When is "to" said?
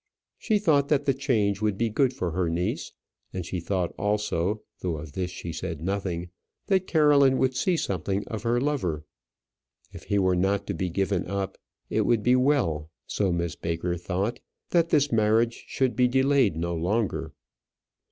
10.65-10.73